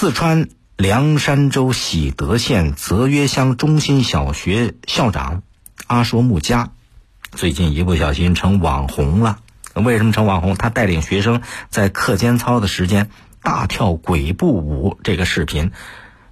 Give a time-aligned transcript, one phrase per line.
[0.00, 5.42] 四川凉山州喜德县泽约乡中心小学校长
[5.88, 6.70] 阿说木佳，
[7.32, 9.40] 最近一不小心成网红了。
[9.74, 10.54] 为什么成网红？
[10.54, 13.10] 他带领学生在课间操的时间
[13.42, 15.72] 大跳鬼步舞，这个视频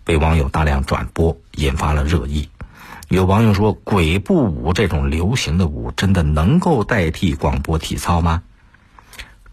[0.05, 2.49] 被网友大量转播，引发了热议。
[3.09, 8.45] 有网友说：“鬼步舞这种流行的舞，真的能够代替广播体操吗？”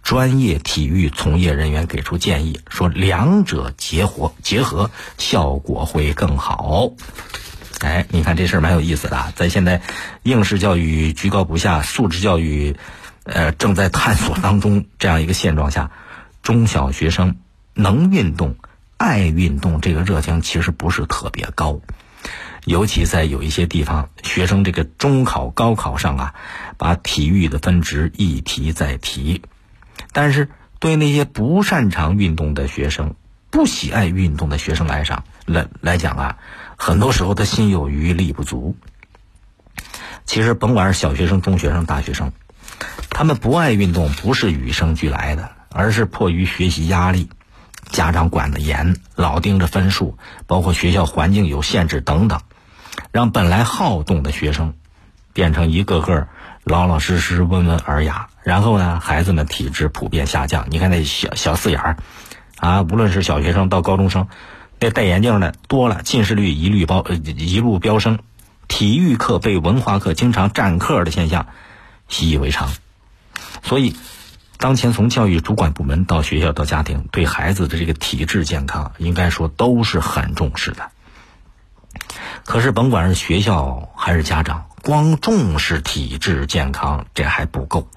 [0.03, 6.91] 专业体育从业人员给出建议说：“两者结合结合，效果会更好。”
[7.79, 9.81] 哎，你看这事儿蛮有意思的，在现在
[10.21, 12.75] 应试教育居高不下，素质教育
[13.23, 15.91] 呃正在探索当中这样一个现状下，
[16.41, 17.35] 中小学生
[17.73, 18.55] 能运动、
[18.97, 21.79] 爱运动这个热情其实不是特别高。
[22.65, 26.33] 尤其在有一些地方，学生这个中考、高考上啊，
[26.77, 29.41] 把体育的分值一提再提，
[30.13, 30.47] 但是
[30.79, 33.15] 对那些不擅长运动的学生、
[33.49, 36.37] 不喜爱运动的学生来上，来来讲啊，
[36.77, 38.77] 很多时候他心有余力不足。
[40.25, 42.31] 其实甭管是小学生、中学生、大学生，
[43.09, 47.29] 他们不爱运动不是与生俱来的，而是迫于学习压力。
[47.89, 52.39] 家长管得严，老盯着分数，包括学校环境有限制等等。
[53.11, 54.73] 让本来好动的学生，
[55.33, 56.27] 变成一个个
[56.63, 58.27] 老老实实、温文尔雅。
[58.43, 60.67] 然后呢，孩子们体质普遍下降。
[60.69, 61.97] 你看那小小四眼儿，
[62.57, 64.27] 啊，无论是小学生到高中生，
[64.79, 67.05] 那戴眼镜的多了，近视率一律飙
[67.37, 68.19] 一路飙升。
[68.67, 71.47] 体育课被文化课经常占课的现象，
[72.07, 72.69] 习以为常。
[73.61, 73.95] 所以，
[74.57, 80.89] 当前从教育主管部门到学校到家庭，对孩子的这个体质健康，应该说都是很重视的。
[82.45, 87.87] 可是，甭管是学校还是家长，光重视体质健康这还不够，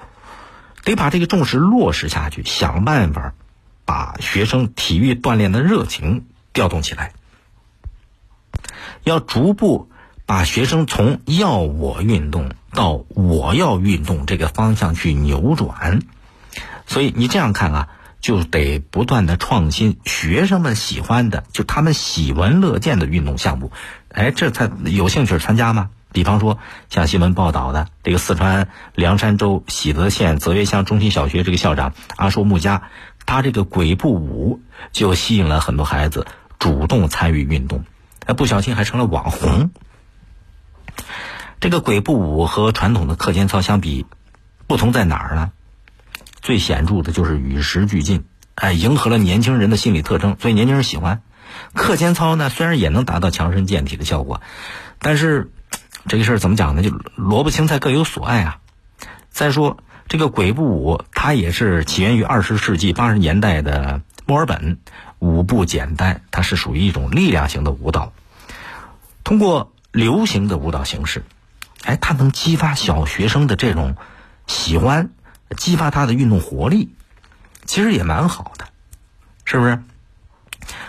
[0.84, 3.34] 得把这个重视落实下去，想办法
[3.84, 7.12] 把学生体育锻炼的热情调动起来。
[9.02, 9.90] 要逐步
[10.26, 16.02] 把学生从要我运动到我要运动这个方向去扭转。
[16.86, 17.88] 所以你这样看啊，
[18.26, 23.70] 就得不断的创新学生们喜欢的，就他们喜闻乐见的运动项目。
[24.08, 25.90] 哎，这才有兴趣参加吗？
[26.10, 26.58] 比方说，
[26.90, 28.66] 像新闻报道的这个四川
[28.96, 32.90] 凉山州喜德县泽约乡中心小学这个校长阿说木佳，
[33.26, 34.60] 他这个鬼步舞
[34.90, 36.26] 就吸引了很多孩子
[36.58, 37.84] 主动参与运动，
[38.24, 39.70] 哎，不小心还成了网红。
[41.60, 44.04] 这个鬼步舞和传统的课间操相比，
[44.66, 45.52] 不同在哪儿呢？
[46.46, 48.24] 最显著的就是与时俱进，
[48.54, 51.20] 哎，迎合了年轻人的心理特征，所以年轻人喜欢。
[51.74, 54.40] 课间操呢，虽然也能达到强身健体的效果，
[55.00, 55.50] 但是
[56.06, 56.84] 这个事儿怎么讲呢？
[56.84, 58.58] 就萝卜青菜各有所爱啊。
[59.28, 64.78] 再说这个鬼步舞，它也是起源于二十世纪八十年代的墨尔本，
[65.18, 68.12] 舞步简单，它是属于一种力量型的舞蹈。
[69.24, 71.24] 通过流行的舞蹈形式，
[71.82, 73.96] 哎，它能激发小学生的这种
[74.46, 75.10] 喜欢，
[75.56, 76.90] 激发他的运动活力，
[77.64, 78.68] 其实也蛮好的，
[79.44, 79.82] 是不是？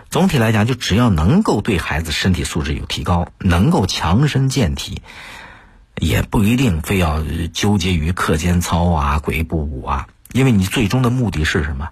[0.10, 5.02] 总体来讲，就只要能够对孩子身体素质有提高，能够强身健体，
[5.98, 7.24] 也不一定非要
[7.54, 10.08] 纠结于课间操啊、鬼步舞啊。
[10.32, 11.90] 因为你最终的目的是什么？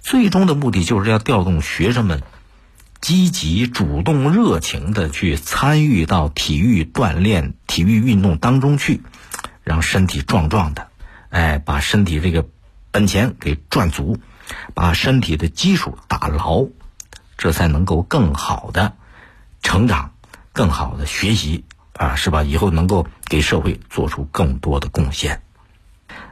[0.00, 2.22] 最终的目的就是要调动学生们
[3.00, 9.02] 积极、主动、热情的去参与到体育锻炼、体育运动当中去，
[9.64, 10.88] 让身体壮壮的，
[11.30, 12.46] 哎，把身体这个
[12.90, 14.18] 本钱给赚足，
[14.74, 16.66] 把身体的基础打牢。
[17.36, 18.94] 这才能够更好的
[19.62, 20.10] 成长，
[20.52, 22.42] 更好的学习啊，是吧？
[22.42, 25.40] 以后能够给社会做出更多的贡献。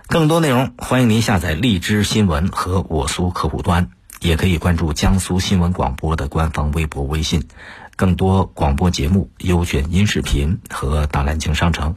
[0.09, 3.91] 更多内容，欢迎您下载荔枝新闻和我苏客户端，
[4.21, 7.47] 也可以关注江苏新闻广播的官方微博、微信。
[7.95, 11.95] 更多广播节目、优选音视频和大蓝鲸商城，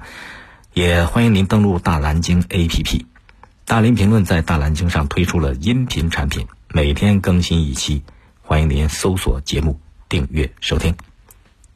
[0.73, 3.05] 也欢迎您登录大蓝鲸 APP。
[3.65, 8.01] 大林评论在大蓝鲸上推出了音频产品，每天更新一期。
[8.41, 10.95] 欢迎您搜索节目订阅收听，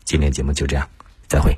[0.04, 0.88] 今天节目就这样，
[1.28, 1.56] 再会。